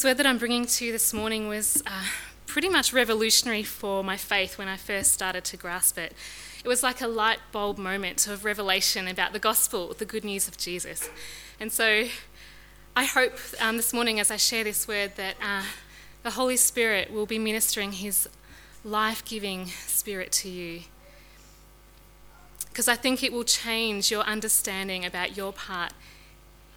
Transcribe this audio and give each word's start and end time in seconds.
This 0.00 0.06
word 0.06 0.16
that 0.16 0.26
I'm 0.26 0.38
bringing 0.38 0.64
to 0.64 0.86
you 0.86 0.92
this 0.92 1.12
morning 1.12 1.46
was 1.46 1.82
uh, 1.86 2.04
pretty 2.46 2.70
much 2.70 2.90
revolutionary 2.90 3.62
for 3.62 4.02
my 4.02 4.16
faith 4.16 4.56
when 4.56 4.66
I 4.66 4.78
first 4.78 5.12
started 5.12 5.44
to 5.44 5.58
grasp 5.58 5.98
it. 5.98 6.14
It 6.64 6.68
was 6.68 6.82
like 6.82 7.02
a 7.02 7.06
light 7.06 7.40
bulb 7.52 7.76
moment 7.76 8.26
of 8.26 8.46
revelation 8.46 9.06
about 9.06 9.34
the 9.34 9.38
gospel, 9.38 9.92
the 9.92 10.06
good 10.06 10.24
news 10.24 10.48
of 10.48 10.56
Jesus. 10.56 11.10
And 11.60 11.70
so 11.70 12.06
I 12.96 13.04
hope 13.04 13.34
um, 13.60 13.76
this 13.76 13.92
morning, 13.92 14.18
as 14.18 14.30
I 14.30 14.38
share 14.38 14.64
this 14.64 14.88
word, 14.88 15.16
that 15.16 15.34
uh, 15.38 15.64
the 16.22 16.30
Holy 16.30 16.56
Spirit 16.56 17.12
will 17.12 17.26
be 17.26 17.38
ministering 17.38 17.92
his 17.92 18.26
life 18.82 19.22
giving 19.26 19.66
spirit 19.66 20.32
to 20.32 20.48
you 20.48 20.80
because 22.70 22.88
I 22.88 22.94
think 22.94 23.22
it 23.22 23.34
will 23.34 23.44
change 23.44 24.10
your 24.10 24.22
understanding 24.22 25.04
about 25.04 25.36
your 25.36 25.52
part 25.52 25.92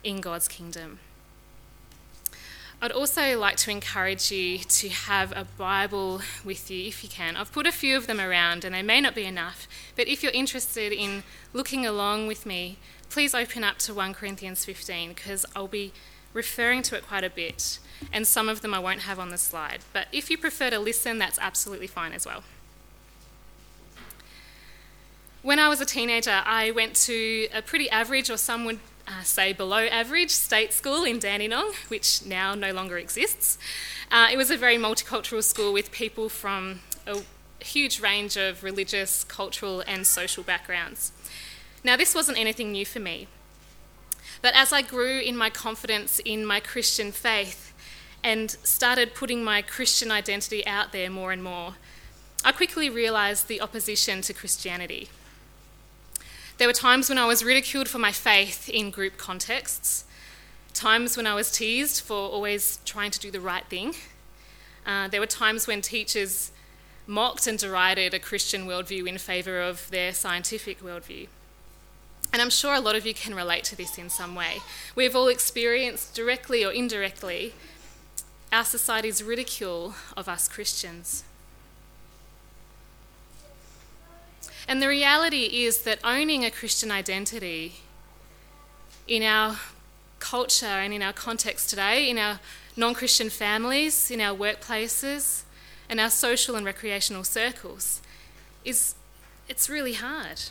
in 0.04 0.20
God's 0.20 0.50
kingdom. 0.50 1.00
I'd 2.84 2.92
also 2.92 3.40
like 3.40 3.56
to 3.60 3.72
encourage 3.72 4.30
you 4.30 4.58
to 4.58 4.90
have 4.90 5.32
a 5.32 5.46
Bible 5.58 6.20
with 6.44 6.70
you 6.70 6.86
if 6.86 7.02
you 7.02 7.10
can. 7.10 7.38
I've 7.38 7.54
put 7.54 7.66
a 7.66 7.72
few 7.72 7.96
of 7.96 8.08
them 8.08 8.20
around 8.20 8.66
and 8.66 8.76
they 8.76 8.82
may 8.82 9.00
not 9.00 9.16
be 9.16 9.24
enough, 9.24 9.70
but 9.96 10.10
if 10.10 10.22
you're 10.22 10.34
interested 10.34 10.92
in 10.92 11.24
looking 11.54 11.86
along 11.86 12.28
with 12.28 12.46
me, 12.46 12.78
please 13.10 13.34
open 13.34 13.64
up 13.64 13.78
to 13.78 13.94
1 13.94 14.14
Corinthians 14.14 14.66
15 14.66 15.14
because 15.14 15.46
I'll 15.56 15.70
be 15.70 15.94
referring 16.34 16.82
to 16.82 16.98
it 16.98 17.08
quite 17.08 17.24
a 17.24 17.30
bit 17.30 17.80
and 18.12 18.28
some 18.28 18.50
of 18.50 18.60
them 18.60 18.74
I 18.74 18.80
won't 18.80 19.04
have 19.04 19.18
on 19.18 19.30
the 19.30 19.38
slide. 19.38 19.80
But 19.94 20.08
if 20.12 20.30
you 20.30 20.38
prefer 20.38 20.70
to 20.70 20.78
listen, 20.78 21.20
that's 21.20 21.40
absolutely 21.40 21.88
fine 21.88 22.12
as 22.12 22.26
well. 22.26 22.44
When 25.42 25.58
I 25.58 25.70
was 25.70 25.80
a 25.80 25.86
teenager, 25.86 26.42
I 26.46 26.72
went 26.72 26.96
to 27.08 27.48
a 27.54 27.62
pretty 27.62 27.90
average, 27.90 28.30
or 28.30 28.38
some 28.38 28.64
would 28.64 28.80
uh, 29.08 29.24
say 29.24 29.54
below 29.54 29.86
average, 29.86 30.30
state 30.30 30.74
school 30.74 31.04
in 31.04 31.20
Dandenong, 31.20 31.74
which 31.88 32.26
now 32.26 32.56
no 32.56 32.72
longer 32.72 32.98
exists. 32.98 33.58
Uh, 34.12 34.30
it 34.32 34.38
was 34.38 34.50
a 34.50 34.58
very 34.58 34.78
multicultural 34.78 35.44
school 35.44 35.74
with 35.74 35.92
people 35.92 36.30
from 36.30 36.82
a 37.06 37.22
huge 37.60 38.00
range 38.00 38.38
of 38.38 38.64
religious, 38.64 39.24
cultural, 39.24 39.84
and 39.88 40.06
social 40.06 40.44
backgrounds. 40.44 41.12
Now, 41.84 41.98
this 41.98 42.16
wasn't 42.16 42.40
anything 42.40 42.72
new 42.72 42.86
for 42.86 43.00
me. 43.00 43.28
But 44.42 44.54
as 44.56 44.74
I 44.74 44.82
grew 44.82 45.20
in 45.20 45.38
my 45.38 45.50
confidence 45.50 46.20
in 46.24 46.46
my 46.46 46.60
Christian 46.60 47.12
faith 47.12 47.74
and 48.24 48.52
started 48.52 49.16
putting 49.16 49.44
my 49.44 49.62
Christian 49.62 50.12
identity 50.12 50.66
out 50.66 50.92
there 50.92 51.10
more 51.10 51.32
and 51.32 51.44
more, 51.44 51.76
I 52.46 52.52
quickly 52.52 52.90
realised 52.90 53.48
the 53.48 53.62
opposition 53.62 54.22
to 54.22 54.34
Christianity. 54.34 55.10
There 56.60 56.68
were 56.68 56.74
times 56.74 57.10
when 57.10 57.18
I 57.18 57.26
was 57.26 57.44
ridiculed 57.44 57.88
for 57.88 57.98
my 57.98 58.12
faith 58.12 58.70
in 58.70 58.92
group 58.92 59.18
contexts, 59.18 60.06
times 60.74 61.18
when 61.18 61.26
I 61.26 61.34
was 61.34 61.52
teased 61.52 62.02
for 62.02 62.30
always 62.30 62.80
trying 62.86 63.12
to 63.12 63.20
do 63.20 63.32
the 63.32 63.42
right 63.42 63.66
thing. 63.66 63.96
Uh, 64.86 65.08
there 65.08 65.20
were 65.20 65.28
times 65.28 65.66
when 65.66 65.82
teachers 65.82 66.52
mocked 67.08 67.48
and 67.48 67.58
derided 67.58 68.14
a 68.14 68.20
Christian 68.20 68.68
worldview 68.68 69.08
in 69.08 69.18
favour 69.18 69.62
of 69.62 69.90
their 69.90 70.14
scientific 70.14 70.82
worldview. 70.82 71.28
And 72.32 72.42
I'm 72.42 72.50
sure 72.50 72.74
a 72.74 72.80
lot 72.80 72.96
of 72.96 73.06
you 73.06 73.14
can 73.14 73.36
relate 73.36 73.64
to 73.66 73.76
this 73.76 73.98
in 73.98 74.10
some 74.10 74.36
way. 74.36 74.58
We've 74.96 75.16
all 75.16 75.28
experienced, 75.28 76.16
directly 76.16 76.64
or 76.64 76.72
indirectly, 76.72 77.54
our 78.52 78.64
society's 78.64 79.24
ridicule 79.24 79.96
of 80.16 80.30
us 80.30 80.48
Christians. 80.48 81.24
And 84.68 84.82
the 84.82 84.88
reality 84.88 85.66
is 85.66 85.82
that 85.82 86.00
owning 86.04 86.46
a 86.46 86.52
Christian 86.52 86.92
identity 86.92 87.76
in 89.08 89.24
our 89.24 89.60
culture 90.20 90.66
and 90.66 90.94
in 90.94 91.02
our 91.02 91.14
context 91.14 91.70
today, 91.70 92.10
in 92.10 92.18
our 92.18 92.40
non 92.78 92.94
Christian 92.94 93.30
families, 93.30 94.10
in 94.10 94.22
our 94.22 94.36
workplaces, 94.36 95.44
and 95.90 96.00
our 96.00 96.10
social 96.10 96.56
and 96.56 96.66
recreational 96.66 97.24
circles, 97.24 98.02
is 98.64 98.96
it's 99.50 99.70
really 99.70 99.94
hard. 99.94 100.42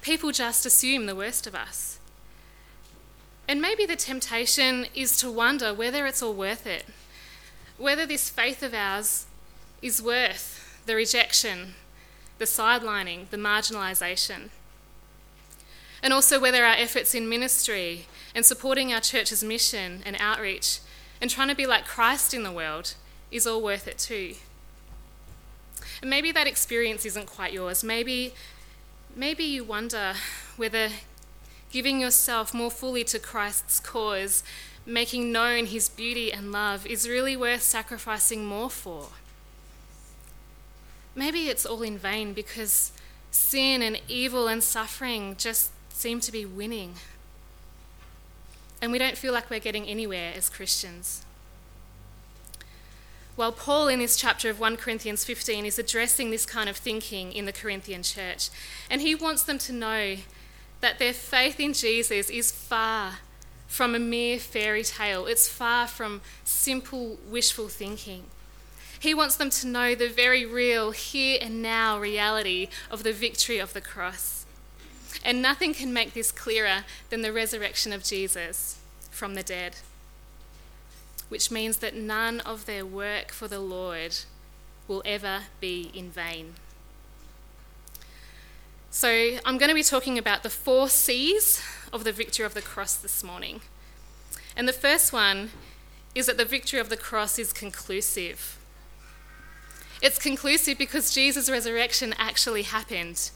People 0.00 0.32
just 0.32 0.64
assume 0.64 1.04
the 1.04 1.14
worst 1.14 1.46
of 1.46 1.54
us. 1.54 1.98
And 3.46 3.60
maybe 3.60 3.84
the 3.84 3.96
temptation 3.96 4.86
is 4.94 5.18
to 5.18 5.30
wonder 5.30 5.74
whether 5.74 6.06
it's 6.06 6.22
all 6.22 6.32
worth 6.32 6.66
it, 6.66 6.86
whether 7.76 8.06
this 8.06 8.30
faith 8.30 8.62
of 8.62 8.72
ours 8.72 9.26
is 9.82 10.00
worth 10.00 10.59
the 10.86 10.94
rejection, 10.94 11.74
the 12.38 12.44
sidelining, 12.44 13.28
the 13.30 13.36
marginalisation. 13.36 14.50
And 16.02 16.12
also 16.12 16.40
whether 16.40 16.64
our 16.64 16.74
efforts 16.74 17.14
in 17.14 17.28
ministry 17.28 18.06
and 18.34 18.44
supporting 18.44 18.92
our 18.92 19.00
church's 19.00 19.44
mission 19.44 20.02
and 20.06 20.16
outreach 20.18 20.80
and 21.20 21.30
trying 21.30 21.48
to 21.48 21.54
be 21.54 21.66
like 21.66 21.84
Christ 21.84 22.32
in 22.32 22.42
the 22.42 22.52
world 22.52 22.94
is 23.30 23.46
all 23.46 23.62
worth 23.62 23.86
it 23.86 23.98
too. 23.98 24.34
And 26.00 26.08
maybe 26.08 26.32
that 26.32 26.46
experience 26.46 27.04
isn't 27.04 27.26
quite 27.26 27.52
yours. 27.52 27.84
Maybe, 27.84 28.32
maybe 29.14 29.44
you 29.44 29.64
wonder 29.64 30.14
whether 30.56 30.88
giving 31.70 32.00
yourself 32.00 32.54
more 32.54 32.70
fully 32.70 33.04
to 33.04 33.18
Christ's 33.18 33.78
cause, 33.80 34.42
making 34.86 35.30
known 35.30 35.66
his 35.66 35.88
beauty 35.88 36.32
and 36.32 36.50
love, 36.50 36.86
is 36.86 37.08
really 37.08 37.36
worth 37.36 37.62
sacrificing 37.62 38.44
more 38.44 38.70
for. 38.70 39.08
Maybe 41.20 41.50
it's 41.50 41.66
all 41.66 41.82
in 41.82 41.98
vain 41.98 42.32
because 42.32 42.92
sin 43.30 43.82
and 43.82 44.00
evil 44.08 44.48
and 44.48 44.62
suffering 44.62 45.36
just 45.36 45.70
seem 45.90 46.18
to 46.20 46.32
be 46.32 46.46
winning. 46.46 46.94
And 48.80 48.90
we 48.90 48.96
don't 48.96 49.18
feel 49.18 49.34
like 49.34 49.50
we're 49.50 49.60
getting 49.60 49.84
anywhere 49.84 50.32
as 50.34 50.48
Christians. 50.48 51.22
While 53.36 53.52
Paul, 53.52 53.88
in 53.88 53.98
this 53.98 54.16
chapter 54.16 54.48
of 54.48 54.58
1 54.58 54.78
Corinthians 54.78 55.22
15, 55.22 55.66
is 55.66 55.78
addressing 55.78 56.30
this 56.30 56.46
kind 56.46 56.70
of 56.70 56.78
thinking 56.78 57.34
in 57.34 57.44
the 57.44 57.52
Corinthian 57.52 58.02
church, 58.02 58.48
and 58.88 59.02
he 59.02 59.14
wants 59.14 59.42
them 59.42 59.58
to 59.58 59.74
know 59.74 60.16
that 60.80 60.98
their 60.98 61.12
faith 61.12 61.60
in 61.60 61.74
Jesus 61.74 62.30
is 62.30 62.50
far 62.50 63.18
from 63.66 63.94
a 63.94 63.98
mere 63.98 64.38
fairy 64.38 64.84
tale, 64.84 65.26
it's 65.26 65.50
far 65.50 65.86
from 65.86 66.22
simple 66.44 67.18
wishful 67.28 67.68
thinking. 67.68 68.24
He 69.00 69.14
wants 69.14 69.34
them 69.36 69.48
to 69.48 69.66
know 69.66 69.94
the 69.94 70.10
very 70.10 70.44
real, 70.44 70.90
here 70.90 71.38
and 71.40 71.62
now 71.62 71.98
reality 71.98 72.68
of 72.90 73.02
the 73.02 73.14
victory 73.14 73.58
of 73.58 73.72
the 73.72 73.80
cross. 73.80 74.44
And 75.24 75.40
nothing 75.40 75.72
can 75.72 75.90
make 75.90 76.12
this 76.12 76.30
clearer 76.30 76.84
than 77.08 77.22
the 77.22 77.32
resurrection 77.32 77.94
of 77.94 78.04
Jesus 78.04 78.78
from 79.10 79.34
the 79.34 79.42
dead, 79.42 79.76
which 81.30 81.50
means 81.50 81.78
that 81.78 81.96
none 81.96 82.40
of 82.40 82.66
their 82.66 82.84
work 82.84 83.32
for 83.32 83.48
the 83.48 83.58
Lord 83.58 84.18
will 84.86 85.02
ever 85.06 85.44
be 85.60 85.90
in 85.94 86.10
vain. 86.10 86.52
So, 88.90 89.38
I'm 89.46 89.56
going 89.56 89.70
to 89.70 89.74
be 89.74 89.82
talking 89.82 90.18
about 90.18 90.42
the 90.42 90.50
four 90.50 90.90
C's 90.90 91.62
of 91.90 92.04
the 92.04 92.12
victory 92.12 92.44
of 92.44 92.52
the 92.52 92.60
cross 92.60 92.96
this 92.96 93.24
morning. 93.24 93.62
And 94.54 94.68
the 94.68 94.74
first 94.74 95.10
one 95.10 95.52
is 96.14 96.26
that 96.26 96.36
the 96.36 96.44
victory 96.44 96.80
of 96.80 96.90
the 96.90 96.98
cross 96.98 97.38
is 97.38 97.52
conclusive. 97.54 98.59
It's 100.02 100.18
conclusive 100.18 100.78
because 100.78 101.14
Jesus' 101.14 101.50
resurrection 101.50 102.14
actually 102.18 102.62
happened. 102.62 103.30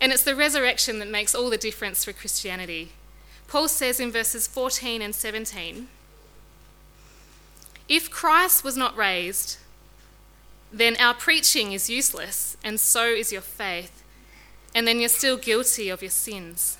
And 0.00 0.12
it's 0.12 0.22
the 0.22 0.34
resurrection 0.34 0.98
that 0.98 1.08
makes 1.08 1.34
all 1.34 1.50
the 1.50 1.58
difference 1.58 2.04
for 2.04 2.12
Christianity. 2.12 2.92
Paul 3.46 3.68
says 3.68 4.00
in 4.00 4.10
verses 4.10 4.46
14 4.46 5.02
and 5.02 5.14
17 5.14 5.88
If 7.88 8.10
Christ 8.10 8.64
was 8.64 8.76
not 8.76 8.96
raised, 8.96 9.58
then 10.72 10.96
our 10.98 11.14
preaching 11.14 11.72
is 11.72 11.90
useless, 11.90 12.56
and 12.62 12.78
so 12.78 13.06
is 13.06 13.32
your 13.32 13.42
faith, 13.42 14.04
and 14.74 14.86
then 14.86 15.00
you're 15.00 15.08
still 15.08 15.36
guilty 15.36 15.88
of 15.88 16.00
your 16.00 16.10
sins. 16.10 16.78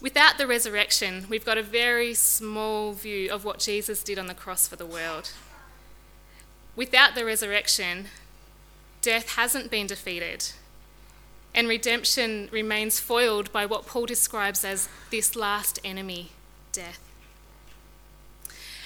Without 0.00 0.36
the 0.36 0.46
resurrection, 0.46 1.24
we've 1.30 1.44
got 1.44 1.56
a 1.56 1.62
very 1.62 2.12
small 2.12 2.92
view 2.92 3.32
of 3.32 3.44
what 3.44 3.60
Jesus 3.60 4.02
did 4.02 4.18
on 4.18 4.26
the 4.26 4.34
cross 4.34 4.68
for 4.68 4.76
the 4.76 4.84
world. 4.84 5.32
Without 6.76 7.14
the 7.14 7.24
resurrection, 7.24 8.06
death 9.00 9.36
hasn't 9.36 9.70
been 9.70 9.86
defeated, 9.86 10.50
and 11.54 11.68
redemption 11.68 12.48
remains 12.50 12.98
foiled 12.98 13.52
by 13.52 13.64
what 13.64 13.86
Paul 13.86 14.06
describes 14.06 14.64
as 14.64 14.88
this 15.10 15.36
last 15.36 15.78
enemy, 15.84 16.30
death. 16.72 17.00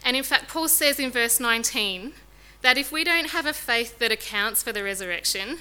And 0.05 0.17
in 0.17 0.23
fact, 0.23 0.49
Paul 0.49 0.69
says 0.69 0.99
in 0.99 1.11
verse 1.11 1.41
19 1.41 2.13
that 2.63 2.77
if 2.77 2.93
we 2.93 3.05
don't 3.05 3.31
have 3.31 3.47
a 3.47 3.53
faith 3.53 3.99
that 3.99 4.13
accounts 4.13 4.63
for 4.63 4.73
the 4.73 4.83
resurrection, 4.83 5.59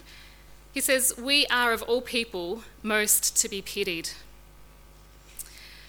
he 0.74 0.82
says, 0.82 1.14
we 1.18 1.46
are 1.48 1.72
of 1.74 1.82
all 1.84 2.02
people 2.02 2.64
most 2.84 3.36
to 3.38 3.50
be 3.50 3.62
pitied. 3.62 4.10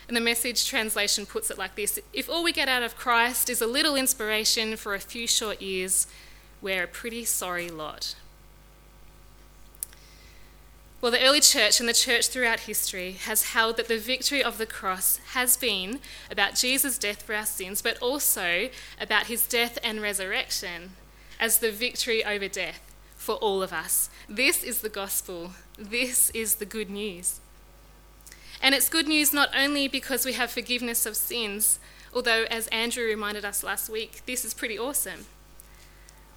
And 0.06 0.16
the 0.16 0.20
message 0.22 0.66
translation 0.66 1.26
puts 1.26 1.50
it 1.50 1.58
like 1.58 1.76
this 1.76 1.98
If 2.14 2.30
all 2.30 2.42
we 2.42 2.52
get 2.52 2.68
out 2.68 2.82
of 2.82 2.96
Christ 2.96 3.50
is 3.50 3.60
a 3.60 3.66
little 3.66 3.96
inspiration 3.96 4.76
for 4.76 4.94
a 4.94 5.00
few 5.00 5.26
short 5.26 5.60
years, 5.60 6.06
we're 6.60 6.84
a 6.84 6.88
pretty 6.88 7.24
sorry 7.24 7.68
lot. 7.68 8.14
Well, 11.00 11.12
the 11.12 11.22
early 11.24 11.40
church 11.40 11.78
and 11.78 11.88
the 11.88 11.92
church 11.92 12.26
throughout 12.26 12.60
history 12.60 13.12
has 13.12 13.52
held 13.52 13.76
that 13.76 13.86
the 13.86 13.98
victory 13.98 14.42
of 14.42 14.58
the 14.58 14.66
cross 14.66 15.20
has 15.32 15.56
been 15.56 16.00
about 16.28 16.56
Jesus' 16.56 16.98
death 16.98 17.22
for 17.22 17.36
our 17.36 17.46
sins, 17.46 17.80
but 17.80 17.98
also 17.98 18.68
about 19.00 19.28
his 19.28 19.46
death 19.46 19.78
and 19.84 20.02
resurrection 20.02 20.90
as 21.38 21.58
the 21.58 21.70
victory 21.70 22.24
over 22.24 22.48
death 22.48 22.80
for 23.16 23.36
all 23.36 23.62
of 23.62 23.72
us. 23.72 24.10
This 24.28 24.64
is 24.64 24.80
the 24.80 24.88
gospel. 24.88 25.52
This 25.78 26.30
is 26.30 26.56
the 26.56 26.66
good 26.66 26.90
news. 26.90 27.38
And 28.60 28.74
it's 28.74 28.88
good 28.88 29.06
news 29.06 29.32
not 29.32 29.50
only 29.56 29.86
because 29.86 30.26
we 30.26 30.32
have 30.32 30.50
forgiveness 30.50 31.06
of 31.06 31.14
sins, 31.14 31.78
although, 32.12 32.44
as 32.50 32.66
Andrew 32.68 33.04
reminded 33.04 33.44
us 33.44 33.62
last 33.62 33.88
week, 33.88 34.22
this 34.26 34.44
is 34.44 34.52
pretty 34.52 34.76
awesome. 34.76 35.26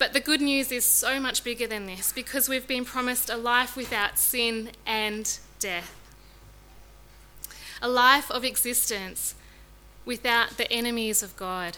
But 0.02 0.14
the 0.14 0.20
good 0.20 0.42
news 0.42 0.72
is 0.72 0.84
so 0.84 1.20
much 1.20 1.44
bigger 1.44 1.68
than 1.68 1.86
this 1.86 2.12
because 2.12 2.50
we've 2.50 2.66
been 2.66 2.86
promised 2.86 3.30
a 3.30 3.38
life 3.38 3.78
without 3.78 4.18
sin 4.18 4.72
and 4.84 5.38
death. 5.60 5.94
A 7.84 7.88
life 7.88 8.32
of 8.32 8.44
existence 8.44 9.36
without 10.04 10.58
the 10.58 10.72
enemies 10.74 11.22
of 11.22 11.38
God, 11.38 11.78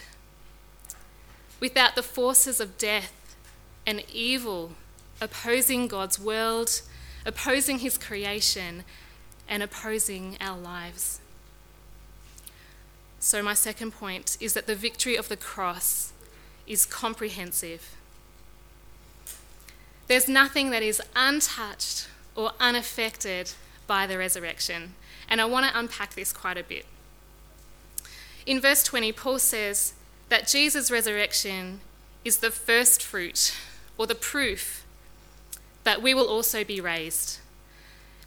without 1.60 1.96
the 1.96 2.02
forces 2.02 2.60
of 2.60 2.78
death 2.78 3.36
and 3.86 4.02
evil 4.10 4.72
opposing 5.20 5.86
God's 5.86 6.18
world, 6.18 6.80
opposing 7.26 7.80
His 7.80 7.98
creation, 7.98 8.84
and 9.46 9.62
opposing 9.62 10.38
our 10.40 10.58
lives. 10.58 11.20
So, 13.20 13.42
my 13.42 13.52
second 13.52 13.90
point 13.90 14.38
is 14.40 14.54
that 14.54 14.66
the 14.66 14.74
victory 14.74 15.14
of 15.14 15.28
the 15.28 15.36
cross 15.36 16.14
is 16.66 16.86
comprehensive. 16.86 17.94
There's 20.06 20.28
nothing 20.28 20.70
that 20.70 20.82
is 20.82 21.00
untouched 21.16 22.08
or 22.36 22.52
unaffected 22.60 23.52
by 23.86 24.06
the 24.06 24.18
resurrection. 24.18 24.94
And 25.28 25.40
I 25.40 25.46
want 25.46 25.66
to 25.66 25.78
unpack 25.78 26.14
this 26.14 26.32
quite 26.32 26.58
a 26.58 26.62
bit. 26.62 26.86
In 28.46 28.60
verse 28.60 28.82
20, 28.82 29.12
Paul 29.12 29.38
says 29.38 29.94
that 30.28 30.46
Jesus' 30.46 30.90
resurrection 30.90 31.80
is 32.24 32.38
the 32.38 32.50
first 32.50 33.02
fruit 33.02 33.54
or 33.96 34.06
the 34.06 34.14
proof 34.14 34.84
that 35.84 36.02
we 36.02 36.14
will 36.14 36.28
also 36.28 36.64
be 36.64 36.80
raised. 36.80 37.38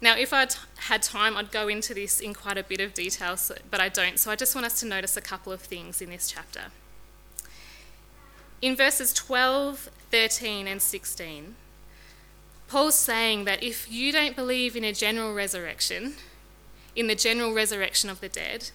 Now, 0.00 0.16
if 0.16 0.32
I'd 0.32 0.54
had 0.76 1.02
time, 1.02 1.36
I'd 1.36 1.50
go 1.50 1.66
into 1.66 1.92
this 1.92 2.20
in 2.20 2.32
quite 2.34 2.56
a 2.56 2.62
bit 2.62 2.80
of 2.80 2.94
detail, 2.94 3.36
but 3.70 3.80
I 3.80 3.88
don't. 3.88 4.18
So 4.18 4.30
I 4.30 4.36
just 4.36 4.54
want 4.54 4.64
us 4.64 4.78
to 4.80 4.86
notice 4.86 5.16
a 5.16 5.20
couple 5.20 5.52
of 5.52 5.60
things 5.60 6.00
in 6.00 6.10
this 6.10 6.30
chapter. 6.30 6.66
In 8.62 8.76
verses 8.76 9.12
12, 9.12 9.90
13, 10.10 10.68
and 10.68 10.80
16, 10.80 11.56
Paul's 12.68 12.94
saying 12.94 13.44
that 13.44 13.62
if 13.62 13.90
you 13.90 14.12
don't 14.12 14.36
believe 14.36 14.76
in 14.76 14.84
a 14.84 14.92
general 14.92 15.34
resurrection, 15.34 16.14
in 16.94 17.06
the 17.06 17.14
general 17.14 17.54
resurrection 17.54 18.10
of 18.10 18.20
the 18.20 18.28
dead, 18.28 18.70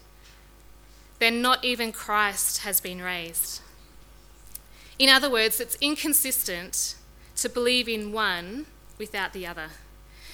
then 1.19 1.42
not 1.42 1.63
even 1.63 1.92
Christ 1.92 2.60
has 2.60 2.81
been 2.81 3.01
raised. 3.01 3.62
In 4.98 5.10
other 5.10 5.30
words, 5.30 5.60
it's 5.60 5.78
inconsistent 5.80 6.95
to 7.36 7.50
believe 7.50 7.88
in 7.88 8.12
one 8.12 8.66
without 8.98 9.34
the 9.34 9.45
other. 9.45 9.69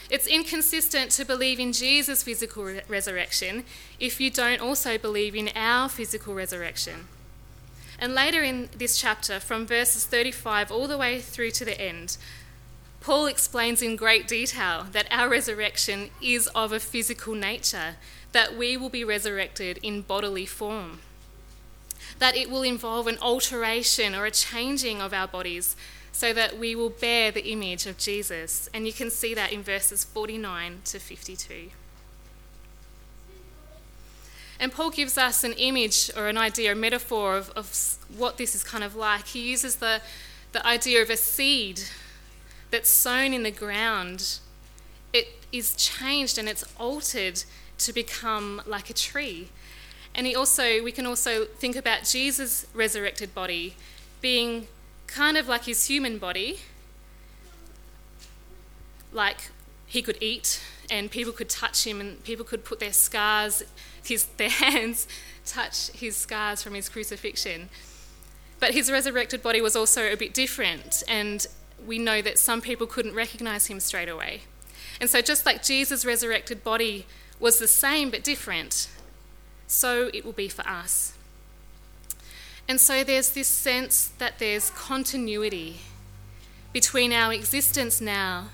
It's 0.09 0.27
inconsistent 0.27 1.11
to 1.11 1.25
believe 1.25 1.59
in 1.59 1.71
Jesus' 1.71 2.23
physical 2.23 2.63
re- 2.63 2.81
resurrection 2.87 3.63
if 3.99 4.19
you 4.19 4.31
don't 4.31 4.61
also 4.61 4.97
believe 4.97 5.35
in 5.35 5.49
our 5.55 5.87
physical 5.87 6.33
resurrection. 6.33 7.07
And 7.99 8.15
later 8.15 8.41
in 8.41 8.69
this 8.75 8.97
chapter, 8.97 9.39
from 9.39 9.67
verses 9.67 10.05
35 10.05 10.71
all 10.71 10.87
the 10.87 10.97
way 10.97 11.19
through 11.19 11.51
to 11.51 11.65
the 11.65 11.79
end, 11.79 12.17
Paul 13.01 13.27
explains 13.27 13.81
in 13.81 13.95
great 13.95 14.27
detail 14.27 14.87
that 14.91 15.07
our 15.09 15.29
resurrection 15.29 16.09
is 16.21 16.47
of 16.47 16.71
a 16.71 16.79
physical 16.79 17.33
nature, 17.33 17.95
that 18.33 18.57
we 18.57 18.75
will 18.75 18.89
be 18.89 19.03
resurrected 19.03 19.79
in 19.81 20.01
bodily 20.01 20.45
form, 20.45 20.99
that 22.19 22.35
it 22.35 22.49
will 22.49 22.63
involve 22.63 23.07
an 23.07 23.17
alteration 23.21 24.13
or 24.13 24.25
a 24.25 24.31
changing 24.31 25.01
of 25.01 25.13
our 25.13 25.27
bodies 25.27 25.75
so 26.11 26.33
that 26.33 26.57
we 26.57 26.75
will 26.75 26.89
bear 26.89 27.31
the 27.31 27.49
image 27.49 27.85
of 27.85 27.97
Jesus. 27.97 28.69
And 28.73 28.85
you 28.85 28.91
can 28.91 29.09
see 29.09 29.33
that 29.33 29.53
in 29.53 29.63
verses 29.63 30.03
49 30.03 30.81
to 30.85 30.99
52. 30.99 31.69
And 34.59 34.73
Paul 34.73 34.89
gives 34.89 35.17
us 35.17 35.45
an 35.45 35.53
image 35.53 36.11
or 36.17 36.27
an 36.27 36.37
idea, 36.37 36.73
a 36.73 36.75
metaphor 36.75 37.37
of, 37.37 37.49
of 37.51 37.97
what 38.17 38.37
this 38.37 38.53
is 38.53 38.63
kind 38.63 38.83
of 38.83 38.95
like. 38.95 39.27
He 39.27 39.49
uses 39.49 39.77
the, 39.77 40.01
the 40.51 40.65
idea 40.67 41.01
of 41.01 41.09
a 41.09 41.15
seed 41.15 41.81
that's 42.71 42.89
sown 42.89 43.33
in 43.33 43.43
the 43.43 43.51
ground, 43.51 44.39
it 45.13 45.27
is 45.51 45.75
changed 45.75 46.37
and 46.37 46.47
it's 46.47 46.63
altered 46.79 47.43
to 47.79 47.93
become 47.93 48.61
like 48.65 48.89
a 48.89 48.93
tree. 48.93 49.49
And 50.13 50.27
he 50.27 50.35
also, 50.35 50.83
we 50.83 50.91
can 50.91 51.05
also 51.05 51.45
think 51.45 51.75
about 51.75 52.03
Jesus' 52.03 52.65
resurrected 52.73 53.33
body 53.33 53.75
being 54.21 54.67
kind 55.07 55.37
of 55.37 55.47
like 55.47 55.65
his 55.65 55.85
human 55.85 56.17
body, 56.17 56.59
like 59.11 59.49
he 59.87 60.01
could 60.01 60.17
eat 60.21 60.61
and 60.91 61.09
people 61.09 61.33
could 61.33 61.49
touch 61.49 61.85
him 61.85 61.99
and 61.99 62.23
people 62.23 62.45
could 62.45 62.63
put 62.63 62.79
their 62.79 62.93
scars, 62.93 63.63
his, 64.03 64.25
their 64.37 64.49
hands 64.49 65.07
touch 65.45 65.89
his 65.91 66.15
scars 66.15 66.61
from 66.61 66.73
his 66.73 66.89
crucifixion. 66.89 67.69
But 68.59 68.73
his 68.73 68.91
resurrected 68.91 69.41
body 69.41 69.61
was 69.61 69.75
also 69.75 70.11
a 70.11 70.15
bit 70.15 70.33
different 70.33 71.01
and 71.07 71.47
we 71.85 71.99
know 71.99 72.21
that 72.21 72.39
some 72.39 72.61
people 72.61 72.87
couldn't 72.87 73.15
recognize 73.15 73.67
him 73.67 73.79
straight 73.79 74.09
away. 74.09 74.41
And 74.99 75.09
so, 75.09 75.21
just 75.21 75.45
like 75.45 75.63
Jesus' 75.63 76.05
resurrected 76.05 76.63
body 76.63 77.05
was 77.39 77.59
the 77.59 77.67
same 77.67 78.09
but 78.09 78.23
different, 78.23 78.89
so 79.67 80.09
it 80.13 80.25
will 80.25 80.33
be 80.33 80.49
for 80.49 80.67
us. 80.67 81.13
And 82.67 82.79
so, 82.79 83.03
there's 83.03 83.31
this 83.31 83.47
sense 83.47 84.07
that 84.17 84.39
there's 84.39 84.69
continuity 84.71 85.77
between 86.73 87.13
our 87.13 87.33
existence 87.33 87.99
now 87.99 88.49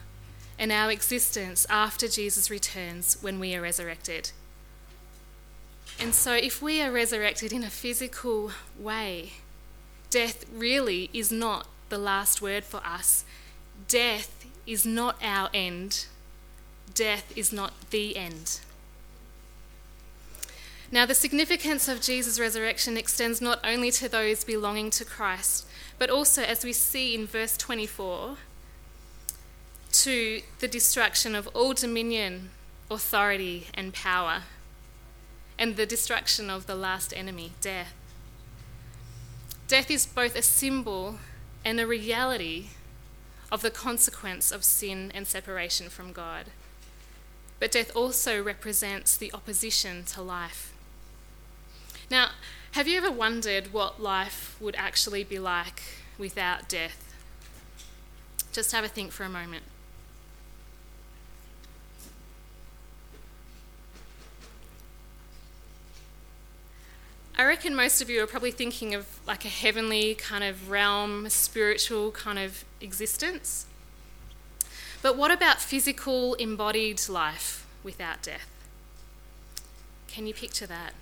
and 0.57 0.71
our 0.71 0.91
existence 0.91 1.65
after 1.69 2.07
Jesus 2.07 2.49
returns 2.49 3.17
when 3.21 3.39
we 3.39 3.55
are 3.55 3.61
resurrected. 3.61 4.31
And 5.99 6.13
so, 6.13 6.33
if 6.33 6.61
we 6.61 6.81
are 6.81 6.91
resurrected 6.91 7.51
in 7.51 7.63
a 7.63 7.69
physical 7.69 8.51
way, 8.79 9.33
death 10.09 10.45
really 10.53 11.09
is 11.13 11.31
not 11.31 11.67
the 11.89 11.97
last 11.97 12.41
word 12.41 12.63
for 12.63 12.81
us. 12.85 13.25
Death 13.87 14.45
is 14.65 14.85
not 14.85 15.17
our 15.21 15.49
end, 15.53 16.05
death 16.93 17.31
is 17.37 17.51
not 17.53 17.73
the 17.91 18.15
end. 18.17 18.59
Now, 20.91 21.05
the 21.05 21.15
significance 21.15 21.87
of 21.87 22.01
Jesus' 22.01 22.39
resurrection 22.39 22.95
extends 22.95 23.41
not 23.41 23.59
only 23.63 23.91
to 23.91 24.07
those 24.07 24.43
belonging 24.43 24.91
to 24.91 25.05
Christ, 25.05 25.65
but 25.97 26.09
also, 26.09 26.43
as 26.43 26.63
we 26.63 26.73
see 26.73 27.15
in 27.15 27.25
verse 27.25 27.57
24, 27.57 28.37
to 29.91 30.41
the 30.59 30.67
destruction 30.67 31.35
of 31.35 31.47
all 31.47 31.73
dominion, 31.73 32.51
authority, 32.91 33.67
and 33.73 33.93
power, 33.93 34.43
and 35.57 35.75
the 35.75 35.85
destruction 35.85 36.49
of 36.49 36.67
the 36.67 36.75
last 36.75 37.13
enemy, 37.15 37.51
death. 37.61 37.93
Death 39.67 39.89
is 39.89 40.05
both 40.05 40.35
a 40.35 40.41
symbol 40.41 41.17
and 41.65 41.79
the 41.79 41.87
reality 41.87 42.67
of 43.51 43.63
the 43.63 43.71
consequence 43.71 44.51
of 44.51 44.63
sin 44.63 45.11
and 45.15 45.27
separation 45.27 45.89
from 45.89 46.13
God. 46.13 46.45
But 47.59 47.71
death 47.71 47.91
also 47.95 48.41
represents 48.41 49.17
the 49.17 49.33
opposition 49.33 50.03
to 50.05 50.21
life. 50.21 50.73
Now, 52.11 52.29
have 52.73 52.87
you 52.87 52.97
ever 52.97 53.11
wondered 53.11 53.73
what 53.73 54.01
life 54.01 54.55
would 54.59 54.75
actually 54.75 55.23
be 55.23 55.39
like 55.39 55.81
without 56.17 56.69
death? 56.69 57.15
Just 58.51 58.71
have 58.71 58.83
a 58.83 58.87
think 58.87 59.11
for 59.11 59.23
a 59.23 59.29
moment. 59.29 59.63
I 67.37 67.43
reckon 67.43 67.75
most 67.75 68.01
of 68.01 68.09
you 68.09 68.23
are 68.23 68.27
probably 68.27 68.51
thinking 68.51 68.95
of 68.95 69.05
like 69.27 69.43
a 69.43 69.49
heavenly 69.49 70.15
kind 70.15 70.43
of 70.43 70.69
realm, 70.69 71.29
spiritual 71.29 72.11
kind 72.11 72.39
of 72.39 72.63
existence. 72.79 73.65
But 75.01 75.17
what 75.17 75.31
about 75.31 75.59
physical, 75.59 76.35
embodied 76.35 77.01
life 77.09 77.67
without 77.83 78.21
death? 78.21 78.49
Can 80.07 80.27
you 80.27 80.33
picture 80.33 80.65
that? 80.65 80.93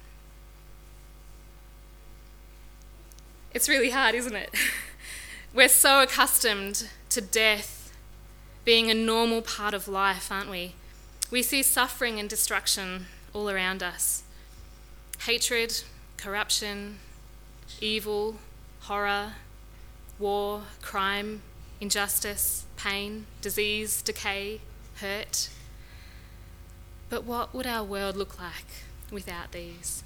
It's 3.53 3.69
really 3.69 3.91
hard, 3.91 4.15
isn't 4.15 4.35
it? 4.35 4.49
We're 5.53 5.69
so 5.69 6.01
accustomed 6.01 6.89
to 7.09 7.21
death 7.21 7.93
being 8.65 8.89
a 8.89 8.95
normal 8.95 9.43
part 9.43 9.75
of 9.75 9.87
life, 9.87 10.31
aren't 10.31 10.49
we? 10.49 10.73
We 11.29 11.43
see 11.43 11.61
suffering 11.61 12.19
and 12.19 12.27
destruction 12.27 13.05
all 13.33 13.51
around 13.51 13.83
us 13.83 14.23
hatred, 15.25 15.83
corruption, 16.23 16.99
evil, 17.81 18.37
horror, 18.83 19.33
war, 20.17 20.61
crime, 20.81 21.41
injustice, 21.81 22.65
pain, 22.77 23.25
disease, 23.41 24.01
decay, 24.01 24.61
hurt. 25.01 25.49
But 27.09 27.25
what 27.25 27.53
would 27.53 27.67
our 27.67 27.83
world 27.83 28.15
look 28.15 28.39
like 28.39 28.85
without 29.11 29.51
these? 29.51 30.01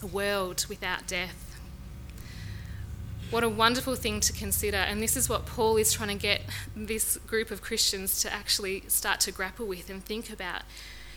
A 0.00 0.06
world 0.06 0.66
without 0.68 1.08
death. 1.08 1.58
What 3.30 3.42
a 3.42 3.48
wonderful 3.48 3.96
thing 3.96 4.20
to 4.20 4.32
consider. 4.32 4.76
And 4.76 5.02
this 5.02 5.16
is 5.16 5.28
what 5.28 5.46
Paul 5.46 5.78
is 5.78 5.92
trying 5.92 6.16
to 6.16 6.22
get 6.22 6.42
this 6.76 7.16
group 7.26 7.50
of 7.50 7.60
Christians 7.60 8.20
to 8.22 8.32
actually 8.32 8.84
start 8.86 9.18
to 9.20 9.32
grapple 9.32 9.66
with 9.66 9.90
and 9.90 10.04
think 10.04 10.32
about. 10.32 10.62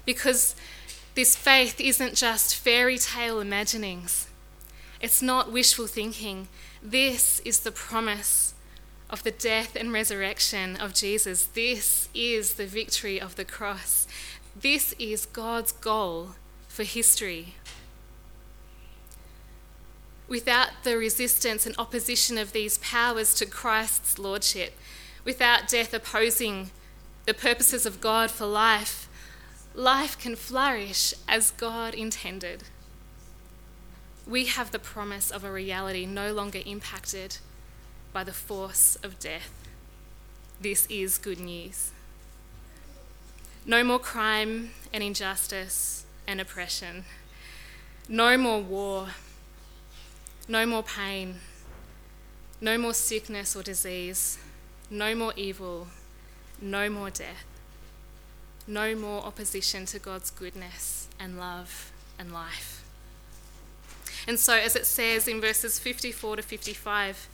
Because 0.05 0.55
this 1.15 1.35
faith 1.35 1.79
isn't 1.79 2.15
just 2.15 2.55
fairy 2.55 2.97
tale 2.97 3.39
imaginings, 3.39 4.27
it's 5.01 5.21
not 5.21 5.51
wishful 5.51 5.87
thinking. 5.87 6.47
This 6.81 7.39
is 7.41 7.61
the 7.61 7.71
promise 7.71 8.53
of 9.09 9.23
the 9.23 9.31
death 9.31 9.75
and 9.75 9.91
resurrection 9.93 10.75
of 10.75 10.93
Jesus. 10.93 11.45
This 11.45 12.09
is 12.13 12.55
the 12.55 12.65
victory 12.65 13.19
of 13.19 13.35
the 13.35 13.45
cross. 13.45 14.07
This 14.59 14.93
is 14.99 15.25
God's 15.25 15.71
goal 15.71 16.31
for 16.67 16.83
history. 16.83 17.55
Without 20.27 20.69
the 20.83 20.97
resistance 20.97 21.65
and 21.65 21.75
opposition 21.77 22.37
of 22.37 22.51
these 22.51 22.79
powers 22.79 23.35
to 23.35 23.45
Christ's 23.45 24.17
lordship, 24.17 24.73
without 25.23 25.67
death 25.67 25.93
opposing 25.93 26.71
the 27.25 27.33
purposes 27.33 27.85
of 27.85 28.01
God 28.01 28.31
for 28.31 28.45
life, 28.45 29.04
life 29.75 30.17
can 30.17 30.35
flourish 30.35 31.13
as 31.27 31.51
God 31.51 31.93
intended. 31.93 32.63
We 34.25 34.45
have 34.45 34.71
the 34.71 34.79
promise 34.79 35.29
of 35.29 35.43
a 35.43 35.51
reality 35.51 36.05
no 36.05 36.33
longer 36.33 36.59
impacted 36.65 37.37
by 38.13 38.23
the 38.23 38.33
force 38.33 38.97
of 39.03 39.19
death. 39.19 39.51
This 40.59 40.87
is 40.89 41.17
good 41.17 41.39
news. 41.39 41.91
No 43.65 43.83
more 43.83 43.99
crime 43.99 44.71
and 44.93 45.03
injustice 45.03 46.05
and 46.25 46.39
oppression. 46.39 47.03
No 48.07 48.37
more 48.37 48.61
war. 48.61 49.09
No 50.47 50.65
more 50.65 50.83
pain. 50.83 51.35
No 52.61 52.77
more 52.77 52.93
sickness 52.93 53.55
or 53.55 53.63
disease. 53.63 54.37
No 54.89 55.13
more 55.13 55.33
evil. 55.35 55.87
No 56.61 56.89
more 56.89 57.09
death. 57.09 57.45
No 58.67 58.95
more 58.95 59.23
opposition 59.23 59.85
to 59.87 59.99
God's 59.99 60.31
goodness 60.31 61.07
and 61.19 61.37
love 61.37 61.91
and 62.17 62.33
life. 62.33 62.83
And 64.27 64.39
so, 64.39 64.55
as 64.55 64.75
it 64.75 64.85
says 64.85 65.27
in 65.27 65.39
verses 65.39 65.77
54 65.77 66.37
to 66.37 66.41
55, 66.41 67.29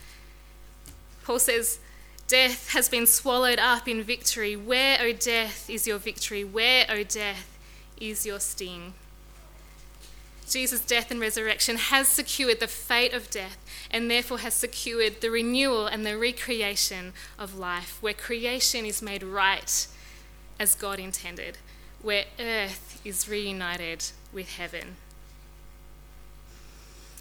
Paul 1.24 1.40
says, 1.40 1.80
Death 2.28 2.72
has 2.72 2.90
been 2.90 3.08
swallowed 3.08 3.60
up 3.60 3.88
in 3.88 4.04
victory. 4.04 4.56
Where, 4.56 5.00
O 5.02 5.14
death, 5.14 5.70
is 5.70 5.88
your 5.88 5.98
victory? 5.98 6.44
Where, 6.44 6.86
O 6.90 7.04
death, 7.04 7.58
is 8.00 8.26
your 8.26 8.40
sting? 8.40 8.94
Jesus' 10.50 10.82
death 10.82 11.12
and 11.12 11.22
resurrection 11.22 11.78
has 11.78 12.10
secured 12.10 12.60
the 12.60 12.68
fate 12.68 13.14
of 13.14 13.30
death 13.30 13.58
and 13.90 14.12
therefore 14.12 14.40
has 14.40 14.54
secured 14.54 15.22
the 15.22 15.30
renewal 15.30 15.88
and 15.88 16.06
the 16.06 16.18
recreation 16.18 17.14
of 17.40 17.58
life, 17.58 17.98
where 18.02 18.14
creation 18.14 18.86
is 18.86 19.02
made 19.02 19.24
right 19.24 19.88
as 20.60 20.76
God 20.76 21.00
intended, 21.00 21.58
where 22.02 22.26
earth 22.40 23.02
is 23.04 23.28
reunited 23.28 24.06
with 24.34 24.58
heaven. 24.58 24.96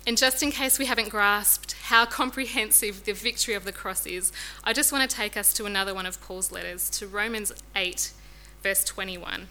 And 0.07 0.17
just 0.17 0.43
in 0.43 0.51
case 0.51 0.79
we 0.79 0.87
haven't 0.87 1.11
grasped 1.11 1.73
how 1.85 2.05
comprehensive 2.07 3.05
the 3.05 3.13
victory 3.13 3.55
of 3.55 3.65
the 3.65 3.73
cross 3.73 4.07
is, 4.07 4.33
I 4.65 4.73
just 4.73 4.93
want 4.93 5.09
to 5.09 5.17
take 5.17 5.37
us 5.37 5.53
to 5.55 5.67
another 5.67 5.95
one 5.95 6.07
of 6.07 6.21
Paul's 6.21 6.51
letters, 6.51 6.89
to 6.91 7.07
Romans 7.07 7.53
8, 7.77 8.13
verse 8.63 8.85
21. 8.85 9.49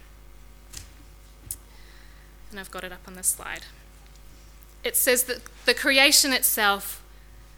And 2.52 2.60
I've 2.60 2.72
got 2.72 2.84
it 2.84 2.92
up 2.92 3.08
on 3.08 3.14
the 3.14 3.24
slide. 3.24 3.62
It 4.84 4.96
says 4.96 5.26
that 5.26 5.42
the 5.66 5.74
creation 5.74 6.34
itself 6.34 7.04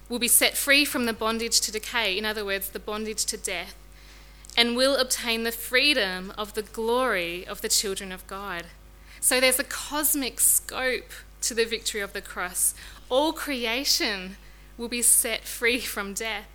will 0.09 0.19
be 0.19 0.27
set 0.27 0.57
free 0.57 0.83
from 0.83 1.05
the 1.05 1.13
bondage 1.13 1.61
to 1.61 1.71
decay, 1.71 2.17
in 2.17 2.25
other 2.25 2.43
words, 2.43 2.69
the 2.69 2.79
bondage 2.79 3.23
to 3.25 3.37
death, 3.37 3.75
and 4.57 4.75
will 4.75 4.95
obtain 4.95 5.43
the 5.43 5.51
freedom 5.51 6.33
of 6.37 6.53
the 6.53 6.61
glory 6.61 7.45
of 7.47 7.61
the 7.61 7.69
children 7.69 8.11
of 8.11 8.27
God. 8.27 8.65
So 9.19 9.39
there's 9.39 9.59
a 9.59 9.63
cosmic 9.63 10.39
scope 10.39 11.11
to 11.41 11.53
the 11.53 11.65
victory 11.65 12.01
of 12.01 12.13
the 12.13 12.21
cross. 12.21 12.73
All 13.09 13.33
creation 13.33 14.37
will 14.77 14.87
be 14.87 15.01
set 15.01 15.43
free 15.43 15.79
from 15.79 16.13
death. 16.13 16.47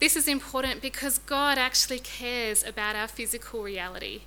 This 0.00 0.16
is 0.16 0.28
important 0.28 0.82
because 0.82 1.18
God 1.18 1.58
actually 1.58 1.98
cares 1.98 2.64
about 2.64 2.96
our 2.96 3.08
physical 3.08 3.62
reality. 3.62 4.22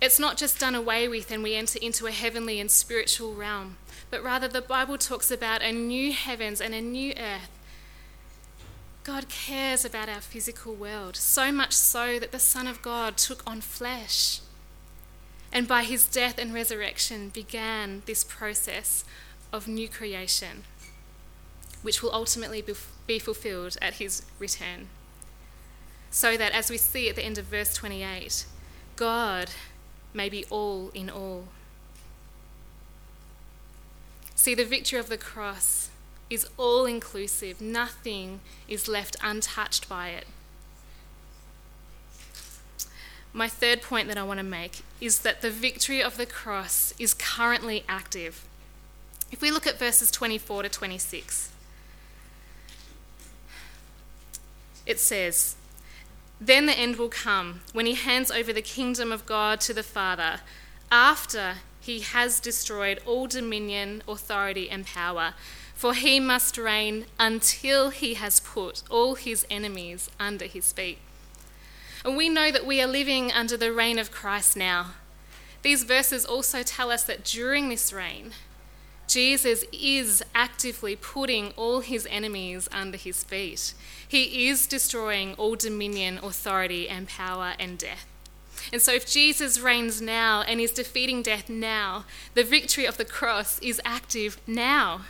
It's 0.00 0.18
not 0.18 0.36
just 0.36 0.58
done 0.58 0.74
away 0.74 1.08
with 1.08 1.30
and 1.30 1.42
we 1.42 1.54
enter 1.54 1.78
into 1.80 2.06
a 2.06 2.12
heavenly 2.12 2.60
and 2.60 2.70
spiritual 2.70 3.34
realm, 3.34 3.76
but 4.10 4.22
rather 4.22 4.48
the 4.48 4.62
Bible 4.62 4.96
talks 4.96 5.30
about 5.30 5.62
a 5.62 5.72
new 5.72 6.12
heavens 6.12 6.60
and 6.60 6.74
a 6.74 6.80
new 6.80 7.12
earth. 7.18 7.50
God 9.02 9.28
cares 9.28 9.84
about 9.84 10.08
our 10.08 10.20
physical 10.20 10.74
world, 10.74 11.16
so 11.16 11.50
much 11.50 11.72
so 11.72 12.18
that 12.18 12.32
the 12.32 12.38
Son 12.38 12.66
of 12.66 12.82
God 12.82 13.16
took 13.16 13.42
on 13.46 13.60
flesh 13.60 14.40
and 15.52 15.66
by 15.66 15.82
his 15.82 16.06
death 16.06 16.38
and 16.38 16.54
resurrection 16.54 17.28
began 17.28 18.02
this 18.06 18.22
process 18.22 19.04
of 19.52 19.66
new 19.66 19.88
creation, 19.88 20.62
which 21.82 22.02
will 22.02 22.12
ultimately 22.12 22.64
be 23.06 23.18
fulfilled 23.18 23.76
at 23.82 23.94
his 23.94 24.22
return. 24.38 24.88
So 26.10 26.36
that, 26.36 26.52
as 26.52 26.70
we 26.70 26.76
see 26.76 27.08
at 27.08 27.16
the 27.16 27.24
end 27.24 27.38
of 27.38 27.46
verse 27.46 27.74
28, 27.74 28.46
God 28.96 29.50
may 30.14 30.28
be 30.28 30.44
all 30.50 30.90
in 30.94 31.10
all. 31.10 31.48
See, 34.34 34.54
the 34.54 34.64
victory 34.64 34.98
of 34.98 35.08
the 35.08 35.18
cross 35.18 35.90
is 36.30 36.46
all 36.56 36.86
inclusive, 36.86 37.60
nothing 37.60 38.40
is 38.68 38.88
left 38.88 39.16
untouched 39.22 39.88
by 39.88 40.10
it. 40.10 40.26
My 43.32 43.48
third 43.48 43.82
point 43.82 44.08
that 44.08 44.18
I 44.18 44.22
want 44.22 44.38
to 44.38 44.44
make 44.44 44.82
is 45.00 45.20
that 45.20 45.40
the 45.40 45.50
victory 45.50 46.02
of 46.02 46.16
the 46.16 46.26
cross 46.26 46.94
is 46.98 47.14
currently 47.14 47.84
active. 47.88 48.44
If 49.30 49.40
we 49.40 49.50
look 49.50 49.66
at 49.66 49.78
verses 49.78 50.10
24 50.10 50.64
to 50.64 50.68
26, 50.68 51.50
it 54.86 54.98
says, 54.98 55.54
Then 56.40 56.66
the 56.66 56.76
end 56.76 56.96
will 56.96 57.08
come 57.08 57.60
when 57.72 57.86
he 57.86 57.94
hands 57.94 58.30
over 58.32 58.52
the 58.52 58.62
kingdom 58.62 59.12
of 59.12 59.26
God 59.26 59.60
to 59.62 59.74
the 59.74 59.84
Father, 59.84 60.40
after 60.90 61.54
he 61.80 62.00
has 62.00 62.40
destroyed 62.40 63.00
all 63.06 63.28
dominion, 63.28 64.02
authority, 64.08 64.68
and 64.68 64.84
power. 64.84 65.34
For 65.80 65.94
he 65.94 66.20
must 66.20 66.58
reign 66.58 67.06
until 67.18 67.88
he 67.88 68.12
has 68.12 68.38
put 68.38 68.82
all 68.90 69.14
his 69.14 69.46
enemies 69.48 70.10
under 70.20 70.44
his 70.44 70.74
feet. 70.74 70.98
And 72.04 72.18
we 72.18 72.28
know 72.28 72.52
that 72.52 72.66
we 72.66 72.82
are 72.82 72.86
living 72.86 73.32
under 73.32 73.56
the 73.56 73.72
reign 73.72 73.98
of 73.98 74.10
Christ 74.10 74.58
now. 74.58 74.88
These 75.62 75.84
verses 75.84 76.26
also 76.26 76.62
tell 76.62 76.90
us 76.90 77.04
that 77.04 77.24
during 77.24 77.70
this 77.70 77.94
reign, 77.94 78.32
Jesus 79.08 79.64
is 79.72 80.22
actively 80.34 80.96
putting 80.96 81.52
all 81.52 81.80
his 81.80 82.06
enemies 82.10 82.68
under 82.70 82.98
his 82.98 83.24
feet. 83.24 83.72
He 84.06 84.50
is 84.50 84.66
destroying 84.66 85.32
all 85.36 85.56
dominion, 85.56 86.18
authority, 86.22 86.90
and 86.90 87.08
power 87.08 87.54
and 87.58 87.78
death. 87.78 88.04
And 88.70 88.82
so, 88.82 88.92
if 88.92 89.10
Jesus 89.10 89.58
reigns 89.58 90.02
now 90.02 90.42
and 90.42 90.60
is 90.60 90.72
defeating 90.72 91.22
death 91.22 91.48
now, 91.48 92.04
the 92.34 92.44
victory 92.44 92.84
of 92.84 92.98
the 92.98 93.06
cross 93.06 93.58
is 93.60 93.80
active 93.82 94.38
now. 94.46 95.06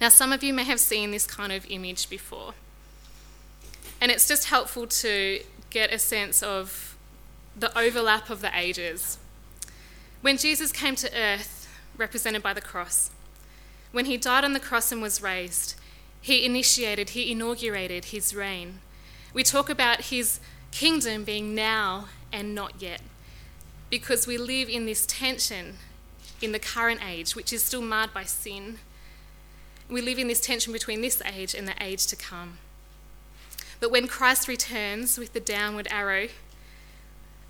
Now, 0.00 0.08
some 0.08 0.32
of 0.32 0.42
you 0.42 0.52
may 0.54 0.64
have 0.64 0.80
seen 0.80 1.10
this 1.10 1.26
kind 1.26 1.52
of 1.52 1.66
image 1.70 2.08
before. 2.08 2.54
And 4.00 4.10
it's 4.12 4.28
just 4.28 4.46
helpful 4.46 4.86
to 4.86 5.40
get 5.70 5.92
a 5.92 5.98
sense 5.98 6.42
of 6.42 6.96
the 7.56 7.76
overlap 7.76 8.30
of 8.30 8.40
the 8.40 8.56
ages. 8.56 9.18
When 10.20 10.38
Jesus 10.38 10.72
came 10.72 10.94
to 10.96 11.10
earth, 11.16 11.68
represented 11.96 12.42
by 12.42 12.52
the 12.52 12.60
cross, 12.60 13.10
when 13.90 14.04
he 14.04 14.16
died 14.16 14.44
on 14.44 14.52
the 14.52 14.60
cross 14.60 14.92
and 14.92 15.02
was 15.02 15.22
raised, 15.22 15.74
he 16.20 16.44
initiated, 16.44 17.10
he 17.10 17.32
inaugurated 17.32 18.06
his 18.06 18.34
reign. 18.34 18.80
We 19.32 19.42
talk 19.42 19.68
about 19.68 20.02
his 20.02 20.40
kingdom 20.70 21.24
being 21.24 21.54
now 21.54 22.06
and 22.32 22.54
not 22.54 22.80
yet, 22.80 23.00
because 23.90 24.26
we 24.26 24.36
live 24.36 24.68
in 24.68 24.86
this 24.86 25.06
tension 25.06 25.78
in 26.40 26.52
the 26.52 26.58
current 26.58 27.00
age, 27.04 27.34
which 27.34 27.52
is 27.52 27.64
still 27.64 27.82
marred 27.82 28.12
by 28.12 28.24
sin. 28.24 28.78
We 29.88 30.00
live 30.00 30.18
in 30.18 30.28
this 30.28 30.40
tension 30.40 30.72
between 30.72 31.00
this 31.00 31.22
age 31.22 31.54
and 31.54 31.66
the 31.66 31.74
age 31.82 32.06
to 32.06 32.16
come. 32.16 32.58
But 33.80 33.90
when 33.90 34.06
Christ 34.06 34.48
returns 34.48 35.18
with 35.18 35.32
the 35.32 35.40
downward 35.40 35.88
arrow, 35.90 36.28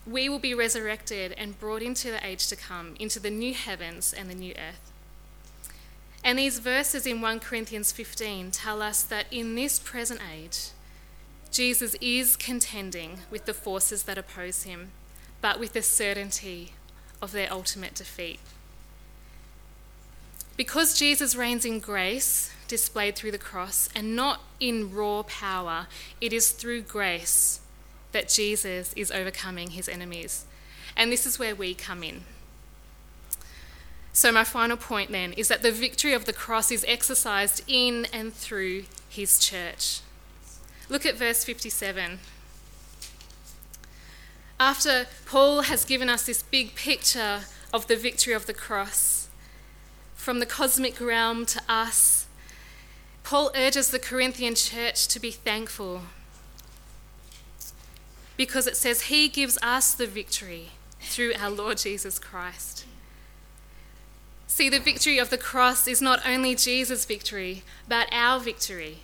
we 0.07 0.29
will 0.29 0.39
be 0.39 0.55
resurrected 0.55 1.33
and 1.37 1.59
brought 1.59 1.83
into 1.83 2.11
the 2.11 2.25
age 2.25 2.47
to 2.49 2.57
come, 2.57 2.95
into 2.99 3.19
the 3.19 3.31
new 3.31 3.55
heavens 3.55 4.13
and 4.13 4.31
the 4.31 4.35
new 4.35 4.53
earth. 4.53 4.93
And 6.25 6.39
these 6.39 6.59
verses 6.59 7.07
in 7.07 7.21
1 7.21 7.41
Corinthians 7.41 7.93
15 7.93 8.51
tell 8.51 8.83
us 8.83 9.03
that 9.03 9.27
in 9.31 9.55
this 9.55 9.79
present 9.79 10.21
age, 10.33 10.71
Jesus 11.51 11.97
is 12.01 12.37
contending 12.37 13.21
with 13.31 13.47
the 13.47 13.55
forces 13.55 14.03
that 14.05 14.19
oppose 14.19 14.65
him. 14.65 14.91
but 15.41 15.61
with 15.61 15.73
the 15.73 15.83
certainty 15.83 16.73
of 17.23 17.33
their 17.33 17.53
ultimate 17.53 17.95
defeat. 17.95 18.41
Because 20.59 20.99
Jesus 20.99 21.37
reigns 21.37 21.65
in 21.65 21.79
grace, 21.79 22.51
displayed 22.67 23.15
through 23.15 23.31
the 23.31 23.39
cross, 23.39 23.89
and 23.95 24.17
not 24.17 24.41
in 24.59 24.93
raw 24.93 25.23
power, 25.23 25.87
it 26.21 26.33
is 26.33 26.51
through 26.51 26.83
grace 26.83 27.61
that 28.11 28.29
Jesus 28.29 28.93
is 28.95 29.13
overcoming 29.13 29.71
his 29.71 29.89
enemies. 29.89 30.47
And 30.97 31.13
this 31.13 31.27
is 31.27 31.39
where 31.39 31.55
we 31.55 31.75
come 31.75 32.03
in. 32.03 32.23
So, 34.13 34.33
my 34.33 34.43
final 34.43 34.77
point 34.77 35.13
then 35.13 35.33
is 35.35 35.47
that 35.47 35.63
the 35.63 35.71
victory 35.71 36.13
of 36.13 36.25
the 36.25 36.33
cross 36.33 36.73
is 36.73 36.85
exercised 36.89 37.63
in 37.69 38.09
and 38.13 38.35
through 38.35 38.87
his 39.09 39.39
church. 39.39 40.01
Look 40.89 41.07
at 41.07 41.15
verse 41.15 41.45
57. 41.45 42.19
After 44.59 45.07
Paul 45.25 45.63
has 45.63 45.85
given 45.85 46.09
us 46.09 46.27
this 46.27 46.43
big 46.43 46.75
picture 46.75 47.43
of 47.73 47.87
the 47.87 47.95
victory 47.95 48.33
of 48.33 48.47
the 48.47 48.55
cross, 48.55 49.18
from 50.29 50.41
the 50.41 50.45
cosmic 50.45 51.01
realm 51.01 51.47
to 51.47 51.59
us, 51.71 52.27
Paul 53.25 53.51
urges 53.55 53.91
the 53.91 53.99
Corinthian 53.99 54.55
church 54.55 55.09
to 55.09 55.19
be 55.19 55.31
thankful 55.31 56.03
because 58.37 58.67
it 58.67 58.77
says 58.77 59.05
he 59.05 59.29
gives 59.29 59.57
us 59.63 59.95
the 59.95 60.07
victory 60.07 60.73
through 61.01 61.33
our 61.39 61.49
Lord 61.49 61.79
Jesus 61.79 62.19
Christ. 62.19 62.85
See, 64.47 64.69
the 64.69 64.79
victory 64.79 65.17
of 65.17 65.31
the 65.31 65.39
cross 65.39 65.89
is 65.89 66.03
not 66.03 66.21
only 66.27 66.55
Jesus' 66.55 67.07
victory, 67.07 67.63
but 67.89 68.07
our 68.13 68.39
victory. 68.39 68.99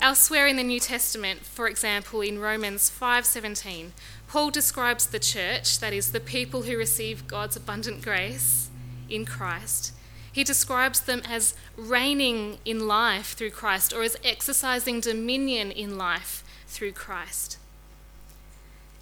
Elsewhere 0.00 0.46
in 0.46 0.56
the 0.56 0.62
New 0.62 0.80
Testament, 0.80 1.40
for 1.40 1.68
example, 1.68 2.22
in 2.22 2.38
Romans 2.38 2.88
5:17, 2.88 3.92
Paul 4.26 4.50
describes 4.50 5.08
the 5.08 5.18
church, 5.18 5.80
that 5.80 5.92
is 5.92 6.12
the 6.12 6.20
people 6.34 6.62
who 6.62 6.78
receive 6.78 7.28
God's 7.28 7.56
abundant 7.56 8.00
grace 8.00 8.70
in 9.08 9.24
Christ. 9.24 9.92
He 10.32 10.44
describes 10.44 11.00
them 11.00 11.22
as 11.26 11.54
reigning 11.76 12.58
in 12.64 12.86
life 12.86 13.32
through 13.32 13.52
Christ 13.52 13.92
or 13.92 14.02
as 14.02 14.18
exercising 14.22 15.00
dominion 15.00 15.70
in 15.70 15.96
life 15.96 16.44
through 16.66 16.92
Christ. 16.92 17.58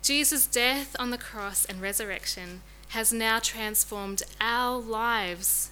Jesus' 0.01 0.47
death 0.47 0.95
on 0.99 1.11
the 1.11 1.19
cross 1.19 1.65
and 1.65 1.81
resurrection 1.81 2.61
has 2.91 3.13
now 3.13 3.41
transformed 3.41 4.23
our 4.41 4.79
lives 4.79 5.71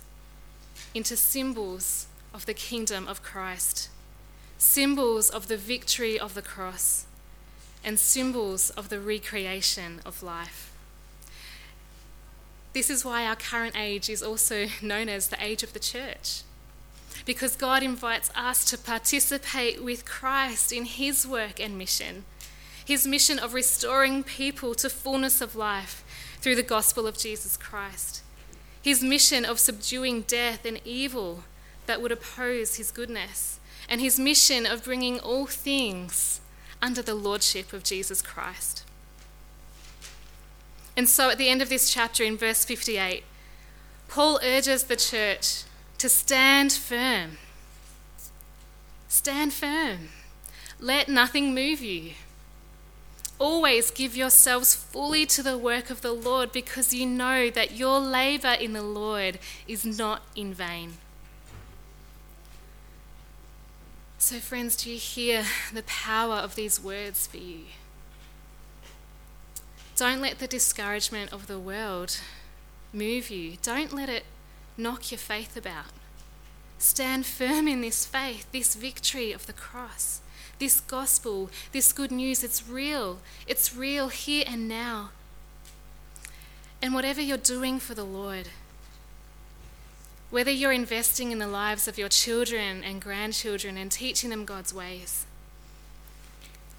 into 0.94 1.16
symbols 1.16 2.06
of 2.34 2.46
the 2.46 2.54
kingdom 2.54 3.06
of 3.06 3.22
Christ, 3.22 3.88
symbols 4.58 5.30
of 5.30 5.46
the 5.46 5.56
victory 5.56 6.18
of 6.18 6.34
the 6.34 6.42
cross, 6.42 7.06
and 7.84 7.98
symbols 7.98 8.70
of 8.70 8.88
the 8.88 8.98
recreation 8.98 10.00
of 10.04 10.22
life. 10.22 10.71
This 12.72 12.90
is 12.90 13.04
why 13.04 13.26
our 13.26 13.36
current 13.36 13.76
age 13.76 14.08
is 14.08 14.22
also 14.22 14.66
known 14.82 15.08
as 15.08 15.28
the 15.28 15.42
age 15.42 15.62
of 15.62 15.72
the 15.72 15.78
church. 15.78 16.42
Because 17.24 17.54
God 17.54 17.82
invites 17.82 18.30
us 18.34 18.64
to 18.66 18.78
participate 18.78 19.82
with 19.82 20.04
Christ 20.04 20.72
in 20.72 20.86
his 20.86 21.26
work 21.26 21.60
and 21.60 21.78
mission 21.78 22.24
his 22.84 23.06
mission 23.06 23.38
of 23.38 23.54
restoring 23.54 24.22
people 24.22 24.74
to 24.74 24.90
fullness 24.90 25.40
of 25.40 25.54
life 25.54 26.04
through 26.40 26.56
the 26.56 26.62
gospel 26.62 27.06
of 27.06 27.18
Jesus 27.18 27.56
Christ, 27.56 28.22
his 28.82 29.02
mission 29.02 29.44
of 29.44 29.60
subduing 29.60 30.22
death 30.22 30.64
and 30.64 30.80
evil 30.84 31.44
that 31.86 32.02
would 32.02 32.12
oppose 32.12 32.76
his 32.76 32.90
goodness, 32.90 33.60
and 33.88 34.00
his 34.00 34.18
mission 34.18 34.66
of 34.66 34.84
bringing 34.84 35.20
all 35.20 35.46
things 35.46 36.40
under 36.80 37.02
the 37.02 37.14
lordship 37.14 37.72
of 37.72 37.84
Jesus 37.84 38.22
Christ. 38.22 38.84
And 40.96 41.08
so 41.08 41.30
at 41.30 41.38
the 41.38 41.48
end 41.48 41.62
of 41.62 41.68
this 41.68 41.92
chapter, 41.92 42.22
in 42.22 42.36
verse 42.36 42.64
58, 42.64 43.24
Paul 44.08 44.38
urges 44.42 44.84
the 44.84 44.96
church 44.96 45.64
to 45.98 46.08
stand 46.08 46.72
firm. 46.72 47.38
Stand 49.08 49.52
firm. 49.52 50.08
Let 50.78 51.08
nothing 51.08 51.54
move 51.54 51.80
you. 51.80 52.12
Always 53.38 53.90
give 53.90 54.16
yourselves 54.16 54.74
fully 54.74 55.26
to 55.26 55.42
the 55.42 55.58
work 55.58 55.90
of 55.90 56.02
the 56.02 56.12
Lord 56.12 56.52
because 56.52 56.92
you 56.92 57.06
know 57.06 57.50
that 57.50 57.72
your 57.72 57.98
labour 57.98 58.52
in 58.52 58.72
the 58.72 58.82
Lord 58.82 59.38
is 59.66 59.84
not 59.84 60.22
in 60.36 60.52
vain. 60.52 60.94
So, 64.18 64.38
friends, 64.38 64.76
do 64.76 64.90
you 64.90 64.98
hear 64.98 65.44
the 65.72 65.82
power 65.82 66.36
of 66.36 66.54
these 66.54 66.80
words 66.80 67.26
for 67.26 67.38
you? 67.38 67.64
Don't 69.96 70.20
let 70.20 70.38
the 70.38 70.46
discouragement 70.46 71.32
of 71.32 71.46
the 71.46 71.58
world 71.58 72.18
move 72.92 73.30
you. 73.30 73.56
Don't 73.62 73.92
let 73.92 74.08
it 74.08 74.24
knock 74.76 75.10
your 75.10 75.18
faith 75.18 75.56
about. 75.56 75.86
Stand 76.78 77.26
firm 77.26 77.68
in 77.68 77.80
this 77.80 78.06
faith, 78.06 78.50
this 78.52 78.74
victory 78.74 79.32
of 79.32 79.46
the 79.46 79.52
cross. 79.52 80.20
This 80.58 80.80
gospel, 80.80 81.50
this 81.72 81.92
good 81.92 82.10
news, 82.10 82.42
it's 82.42 82.68
real. 82.68 83.18
It's 83.46 83.74
real 83.74 84.08
here 84.08 84.44
and 84.46 84.68
now. 84.68 85.10
And 86.80 86.94
whatever 86.94 87.20
you're 87.20 87.36
doing 87.36 87.78
for 87.78 87.94
the 87.94 88.04
Lord, 88.04 88.48
whether 90.30 90.50
you're 90.50 90.72
investing 90.72 91.30
in 91.30 91.38
the 91.38 91.46
lives 91.46 91.86
of 91.86 91.98
your 91.98 92.08
children 92.08 92.82
and 92.82 93.00
grandchildren 93.00 93.76
and 93.76 93.92
teaching 93.92 94.30
them 94.30 94.44
God's 94.44 94.72
ways, 94.72 95.26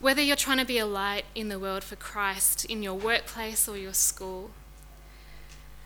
whether 0.04 0.22
you're 0.22 0.36
trying 0.36 0.58
to 0.58 0.66
be 0.66 0.78
a 0.78 0.86
light 0.86 1.24
in 1.34 1.48
the 1.48 1.58
world 1.58 1.82
for 1.82 1.96
Christ 1.96 2.66
in 2.66 2.84
your 2.84 2.94
workplace 2.94 3.70
or 3.70 3.78
your 3.78 3.94
school, 3.94 4.52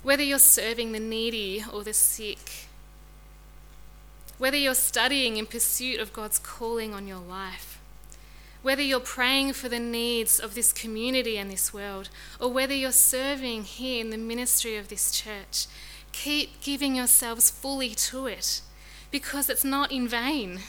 whether 0.01 0.23
you're 0.23 0.39
serving 0.39 0.91
the 0.91 0.99
needy 0.99 1.63
or 1.71 1.83
the 1.83 1.93
sick, 1.93 2.65
whether 4.39 4.57
you're 4.57 4.73
studying 4.73 5.37
in 5.37 5.45
pursuit 5.45 5.99
of 5.99 6.13
God's 6.13 6.39
calling 6.39 6.95
on 6.95 7.05
your 7.05 7.19
life, 7.19 7.79
whether 8.63 8.81
you're 8.81 8.99
praying 8.99 9.53
for 9.53 9.69
the 9.69 9.79
needs 9.79 10.39
of 10.39 10.55
this 10.55 10.73
community 10.73 11.37
and 11.37 11.51
this 11.51 11.71
world, 11.71 12.09
or 12.41 12.51
whether 12.51 12.73
you're 12.73 12.91
serving 12.91 13.65
here 13.65 14.01
in 14.01 14.09
the 14.09 14.17
ministry 14.17 14.77
of 14.77 14.87
this 14.87 15.11
church, 15.11 15.67
keep 16.11 16.59
giving 16.61 16.95
yourselves 16.95 17.51
fully 17.51 17.89
to 17.89 18.25
it 18.25 18.61
because 19.11 19.47
it's 19.47 19.63
not 19.63 19.91
in 19.91 20.07
vain. 20.07 20.61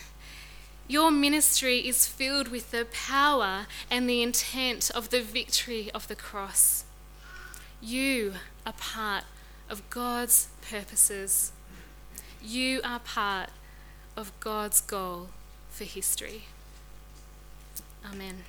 Your 0.89 1.11
ministry 1.11 1.87
is 1.87 2.07
filled 2.07 2.49
with 2.49 2.71
the 2.71 2.87
power 2.91 3.67
and 3.91 4.09
the 4.09 4.23
intent 4.23 4.91
of 4.95 5.11
the 5.11 5.21
victory 5.21 5.91
of 5.93 6.09
the 6.09 6.17
cross. 6.17 6.85
You 7.83 8.33
are 8.65 8.73
part 8.73 9.25
of 9.69 9.89
God's 9.91 10.49
purposes. 10.63 11.53
You 12.43 12.81
are 12.83 13.01
part 13.01 13.51
of 14.17 14.33
God's 14.41 14.81
goal 14.81 15.29
for 15.69 15.85
history. 15.85 16.45
Amen. 18.11 18.45